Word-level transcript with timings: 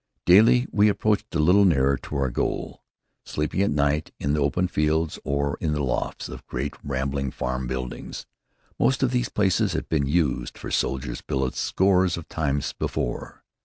Daily 0.25 0.65
we 0.71 0.89
approached 0.89 1.35
a 1.35 1.37
little 1.37 1.63
nearer 1.63 1.95
to 1.95 2.15
our 2.15 2.31
goal, 2.31 2.81
sleeping, 3.23 3.61
at 3.61 3.69
night, 3.69 4.11
in 4.19 4.33
the 4.33 4.39
open 4.39 4.67
fields 4.67 5.19
or 5.23 5.59
in 5.61 5.73
the 5.73 5.83
lofts 5.83 6.27
of 6.27 6.43
great 6.47 6.73
rambling 6.83 7.29
farm 7.29 7.67
buildings. 7.67 8.25
Most 8.79 9.03
of 9.03 9.11
these 9.11 9.29
places 9.29 9.73
had 9.73 9.87
been 9.89 10.07
used 10.07 10.57
for 10.57 10.71
soldiers' 10.71 11.21
billets 11.21 11.59
scores 11.59 12.17
of 12.17 12.27
times 12.27 12.73
before. 12.73 13.43